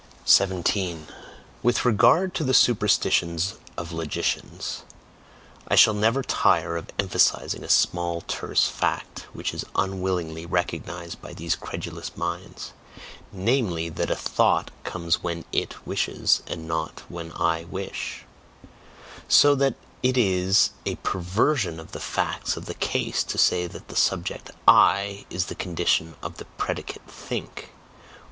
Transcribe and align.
17. 0.25 1.05
With 1.61 1.85
regard 1.85 2.33
to 2.33 2.43
the 2.43 2.55
superstitions 2.55 3.59
of 3.77 3.91
logicians, 3.91 4.81
I 5.67 5.75
shall 5.75 5.93
never 5.93 6.23
tire 6.23 6.75
of 6.75 6.87
emphasizing 6.97 7.63
a 7.63 7.69
small, 7.69 8.21
terse 8.21 8.67
fact, 8.67 9.27
which 9.31 9.53
is 9.53 9.63
unwillingly 9.75 10.47
recognized 10.47 11.21
by 11.21 11.33
these 11.35 11.55
credulous 11.55 12.17
minds 12.17 12.73
namely, 13.31 13.89
that 13.89 14.09
a 14.09 14.15
thought 14.15 14.71
comes 14.83 15.21
when 15.21 15.45
"it" 15.51 15.85
wishes, 15.85 16.41
and 16.47 16.67
not 16.67 17.03
when 17.07 17.31
"I" 17.33 17.65
wish; 17.65 18.23
so 19.27 19.53
that 19.53 19.75
it 20.01 20.17
is 20.17 20.71
a 20.83 20.95
PERVERSION 21.03 21.79
of 21.79 21.91
the 21.91 21.99
facts 21.99 22.57
of 22.57 22.65
the 22.65 22.73
case 22.73 23.23
to 23.25 23.37
say 23.37 23.67
that 23.67 23.87
the 23.87 23.95
subject 23.95 24.49
"I" 24.67 25.27
is 25.29 25.45
the 25.45 25.53
condition 25.53 26.15
of 26.23 26.37
the 26.37 26.45
predicate 26.57 27.03
"think." 27.07 27.69